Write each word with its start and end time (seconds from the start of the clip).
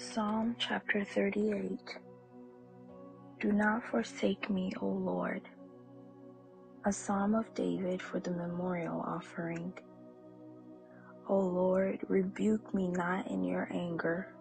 Psalm 0.00 0.54
chapter 0.60 1.04
38 1.04 1.98
Do 3.40 3.50
not 3.50 3.82
forsake 3.82 4.48
me, 4.48 4.72
O 4.80 4.86
Lord. 4.86 5.42
A 6.84 6.92
psalm 6.92 7.34
of 7.34 7.52
David 7.52 8.00
for 8.00 8.20
the 8.20 8.30
memorial 8.30 9.00
offering. 9.00 9.72
O 11.28 11.36
Lord, 11.36 11.98
rebuke 12.06 12.72
me 12.72 12.86
not 12.86 13.26
in 13.26 13.42
your 13.42 13.68
anger, 13.72 14.32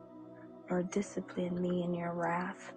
nor 0.69 0.83
discipline 0.83 1.59
me 1.59 1.81
in 1.81 1.91
your 1.91 2.13
wrath. 2.13 2.71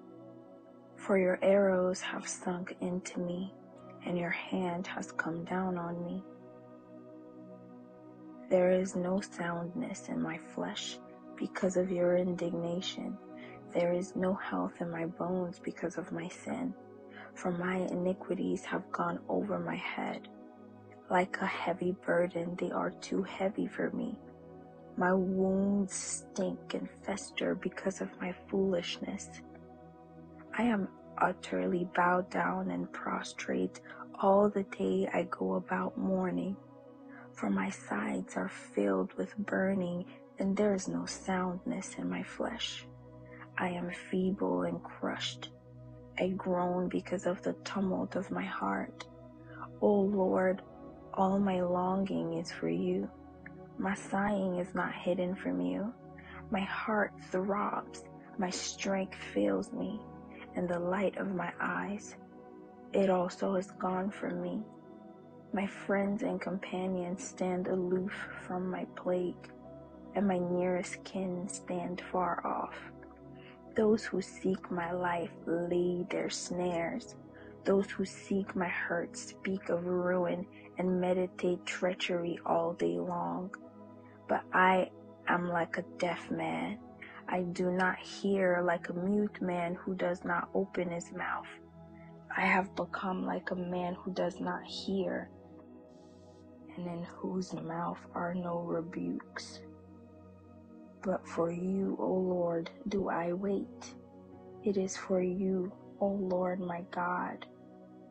For 0.96 1.18
your 1.18 1.38
arrows 1.42 2.00
have 2.00 2.26
sunk 2.26 2.78
into 2.80 3.20
me, 3.20 3.52
and 4.06 4.16
your 4.16 4.30
hand 4.30 4.86
has 4.86 5.12
come 5.12 5.44
down 5.44 5.76
on 5.76 6.02
me. 6.02 6.24
There 8.48 8.70
is 8.70 8.96
no 8.96 9.20
soundness 9.20 10.08
in 10.08 10.22
my 10.22 10.38
flesh 10.54 10.96
because 11.40 11.78
of 11.78 11.90
your 11.90 12.16
indignation. 12.16 13.16
There 13.72 13.92
is 13.92 14.14
no 14.14 14.34
health 14.34 14.74
in 14.80 14.90
my 14.90 15.06
bones 15.06 15.58
because 15.58 15.96
of 15.96 16.12
my 16.12 16.28
sin, 16.28 16.74
for 17.34 17.50
my 17.50 17.76
iniquities 17.76 18.64
have 18.66 18.92
gone 18.92 19.18
over 19.28 19.58
my 19.58 19.76
head. 19.76 20.28
Like 21.10 21.38
a 21.40 21.46
heavy 21.46 21.96
burden, 22.06 22.56
they 22.60 22.70
are 22.70 22.90
too 22.90 23.22
heavy 23.22 23.66
for 23.66 23.90
me. 23.90 24.18
My 24.96 25.14
wounds 25.14 25.94
stink 25.94 26.74
and 26.74 26.88
fester 27.04 27.54
because 27.54 28.00
of 28.00 28.20
my 28.20 28.34
foolishness. 28.48 29.28
I 30.56 30.64
am 30.64 30.88
utterly 31.16 31.88
bowed 31.96 32.28
down 32.30 32.70
and 32.70 32.92
prostrate 32.92 33.80
all 34.20 34.50
the 34.50 34.64
day 34.64 35.08
I 35.14 35.26
go 35.30 35.54
about 35.54 35.96
mourning, 35.96 36.56
for 37.32 37.48
my 37.48 37.70
sides 37.70 38.36
are 38.36 38.50
filled 38.74 39.14
with 39.14 39.36
burning 39.38 40.04
and 40.40 40.56
there 40.56 40.74
is 40.74 40.88
no 40.88 41.04
soundness 41.04 41.96
in 41.98 42.08
my 42.08 42.22
flesh. 42.22 42.86
I 43.58 43.68
am 43.68 43.90
feeble 44.10 44.62
and 44.62 44.82
crushed. 44.82 45.50
I 46.18 46.28
groan 46.28 46.88
because 46.88 47.26
of 47.26 47.42
the 47.42 47.52
tumult 47.62 48.16
of 48.16 48.30
my 48.30 48.44
heart. 48.44 49.04
O 49.82 49.92
Lord, 49.92 50.62
all 51.12 51.38
my 51.38 51.60
longing 51.60 52.38
is 52.38 52.50
for 52.50 52.70
you. 52.70 53.08
My 53.78 53.94
sighing 53.94 54.58
is 54.58 54.74
not 54.74 54.94
hidden 54.94 55.34
from 55.34 55.60
you. 55.60 55.92
My 56.50 56.60
heart 56.60 57.12
throbs, 57.30 58.04
my 58.38 58.48
strength 58.48 59.18
fails 59.34 59.72
me, 59.72 60.00
and 60.56 60.66
the 60.66 60.78
light 60.78 61.18
of 61.18 61.34
my 61.34 61.52
eyes. 61.60 62.16
It 62.94 63.10
also 63.10 63.56
is 63.56 63.70
gone 63.72 64.10
from 64.10 64.40
me. 64.40 64.62
My 65.52 65.66
friends 65.66 66.22
and 66.22 66.40
companions 66.40 67.22
stand 67.22 67.66
aloof 67.66 68.12
from 68.46 68.70
my 68.70 68.86
plague 68.96 69.50
and 70.14 70.26
my 70.26 70.38
nearest 70.38 71.02
kin 71.04 71.48
stand 71.48 72.02
far 72.10 72.44
off. 72.46 72.74
Those 73.76 74.04
who 74.04 74.20
seek 74.20 74.70
my 74.70 74.92
life 74.92 75.30
lay 75.46 76.04
their 76.10 76.28
snares. 76.28 77.14
Those 77.64 77.90
who 77.90 78.04
seek 78.04 78.56
my 78.56 78.68
hurt 78.68 79.16
speak 79.16 79.68
of 79.68 79.84
ruin 79.86 80.46
and 80.78 81.00
meditate 81.00 81.64
treachery 81.66 82.38
all 82.44 82.72
day 82.72 82.98
long. 82.98 83.54
But 84.28 84.42
I 84.52 84.90
am 85.28 85.48
like 85.48 85.78
a 85.78 85.84
deaf 85.98 86.30
man. 86.30 86.78
I 87.28 87.42
do 87.42 87.70
not 87.70 87.98
hear 87.98 88.62
like 88.64 88.88
a 88.88 88.94
mute 88.94 89.40
man 89.40 89.76
who 89.76 89.94
does 89.94 90.24
not 90.24 90.48
open 90.54 90.90
his 90.90 91.12
mouth. 91.12 91.46
I 92.36 92.42
have 92.42 92.74
become 92.74 93.24
like 93.24 93.50
a 93.50 93.56
man 93.56 93.94
who 93.94 94.12
does 94.12 94.40
not 94.40 94.64
hear, 94.64 95.30
and 96.76 96.86
in 96.86 97.04
whose 97.04 97.52
mouth 97.54 97.98
are 98.14 98.34
no 98.34 98.60
rebukes. 98.60 99.60
But 101.02 101.26
for 101.26 101.50
you, 101.50 101.96
O 101.98 102.12
Lord, 102.12 102.70
do 102.88 103.08
I 103.08 103.32
wait. 103.32 103.94
It 104.64 104.76
is 104.76 104.96
for 104.96 105.22
you, 105.22 105.72
O 106.00 106.06
Lord 106.08 106.60
my 106.60 106.82
God, 106.90 107.46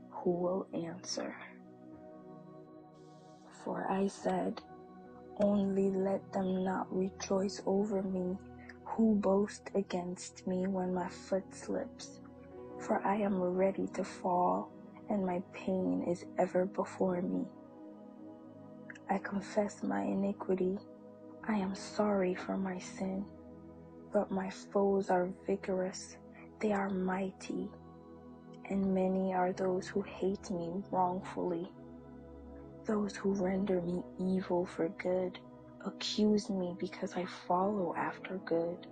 who 0.10 0.32
will 0.32 0.68
answer. 0.74 1.36
For 3.64 3.86
I 3.90 4.08
said, 4.08 4.62
Only 5.40 5.92
let 5.92 6.34
them 6.34 6.64
not 6.64 6.88
rejoice 6.96 7.62
over 7.66 8.02
me 8.02 8.38
who 8.84 9.16
boast 9.16 9.70
against 9.76 10.48
me 10.48 10.68
when 10.68 10.94
my 10.94 11.08
foot 11.10 11.44
slips. 11.54 12.20
For 12.80 13.06
I 13.06 13.18
am 13.18 13.42
ready 13.42 13.88
to 13.94 14.04
fall, 14.04 14.72
and 15.10 15.26
my 15.26 15.42
pain 15.54 16.04
is 16.08 16.26
ever 16.38 16.66
before 16.66 17.22
me. 17.22 17.46
I 19.10 19.20
confess 19.20 19.84
my 19.84 20.02
iniquity 20.02 20.78
I 21.50 21.58
am 21.58 21.74
sorry 21.74 22.36
for 22.36 22.58
my 22.58 22.78
sin, 22.78 23.26
but 24.14 24.30
my 24.30 24.52
foes 24.52 25.10
are 25.10 25.30
vigorous, 25.48 26.16
they 26.60 26.74
are 26.74 26.92
mighty, 26.92 27.68
and 28.70 28.94
many 28.94 29.34
are 29.34 29.52
those 29.52 29.88
who 29.88 30.04
hate 30.04 30.52
me 30.52 30.84
wrongfully. 30.92 31.68
Those 32.86 33.16
who 33.16 33.34
render 33.34 33.82
me 33.82 34.04
evil 34.20 34.64
for 34.64 34.90
good 34.90 35.40
accuse 35.88 36.52
me 36.52 36.76
because 36.80 37.16
I 37.18 37.26
follow 37.48 37.96
after 37.98 38.38
good. 38.46 38.86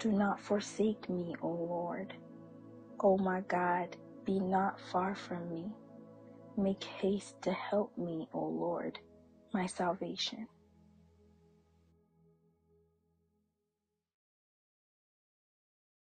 Do 0.00 0.10
not 0.10 0.40
forsake 0.40 1.08
me, 1.08 1.36
O 1.40 1.48
Lord. 1.48 2.12
O 2.98 3.16
my 3.16 3.42
God, 3.42 3.96
be 4.24 4.40
not 4.40 4.80
far 4.90 5.14
from 5.14 5.48
me. 5.48 5.66
Make 6.56 6.82
haste 6.82 7.40
to 7.42 7.52
help 7.52 7.96
me, 7.96 8.28
O 8.34 8.40
Lord, 8.40 8.98
my 9.54 9.66
salvation. 9.66 10.48